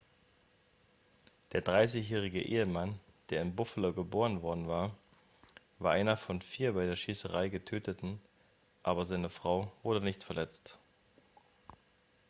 [1.51, 4.97] der 30-jährige ehemann der in buffalo geboren worden war
[5.77, 8.19] war einer von vier bei der schießerei getöteten
[8.81, 10.79] aber seine frau wurde nicht verletzt